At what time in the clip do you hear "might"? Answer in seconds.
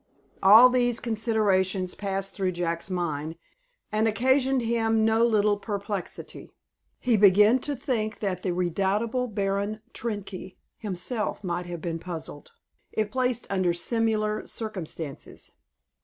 11.43-11.67